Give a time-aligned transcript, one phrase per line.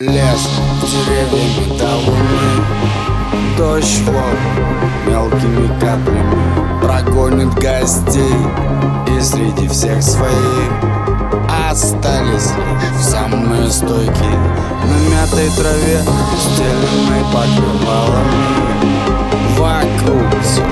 [0.00, 0.48] Лес
[0.80, 2.64] деревьями до луны
[3.56, 4.38] Дождь хлоп
[5.08, 8.32] мелкими каплями Прогонит гостей
[9.08, 10.70] И среди всех своих.
[11.68, 14.38] Остались лишь самые стойкие
[14.84, 16.00] На мятой траве,
[16.38, 18.68] стеленной покрывалами.
[19.56, 20.62] Вокруг все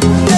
[0.00, 0.37] together.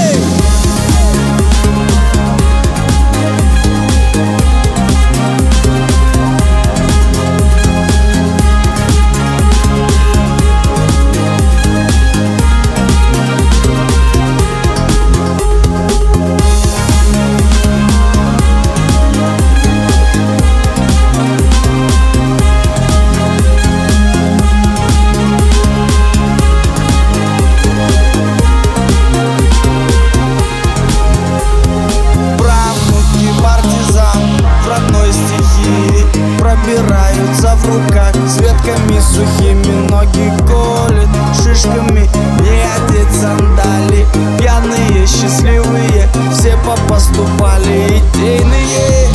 [37.71, 41.09] руках С ветками сухими ноги колет
[41.43, 42.09] Шишками
[42.41, 44.07] не одеть сандали.
[44.39, 49.09] Пьяные, счастливые, все попоступали Идейные,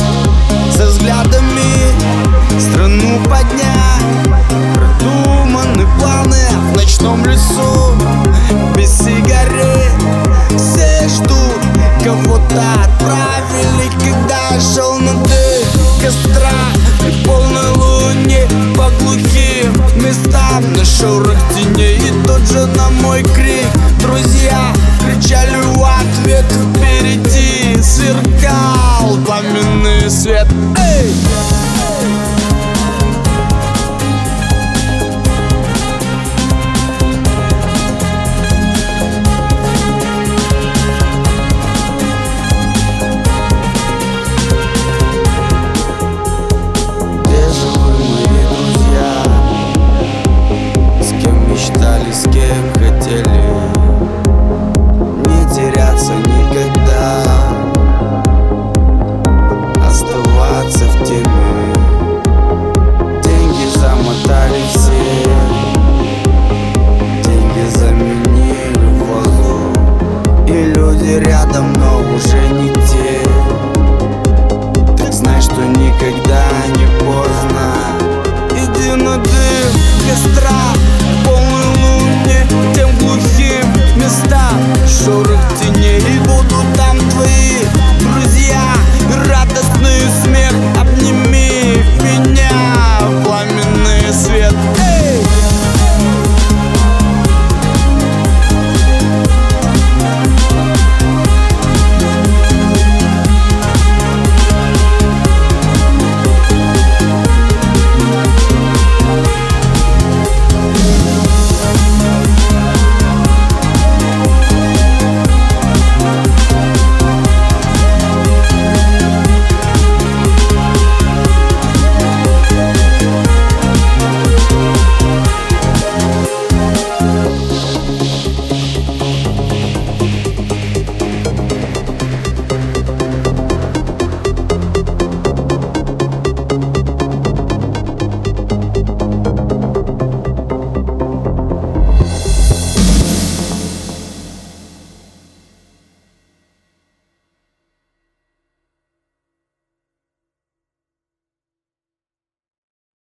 [0.76, 1.92] со взглядами
[2.58, 4.42] Страну поднять
[4.74, 6.36] Продуманы планы.
[6.72, 7.94] В ночном лесу
[8.76, 9.92] Без сигарет
[10.56, 11.60] Все ждут,
[12.02, 13.75] кого-то отправили.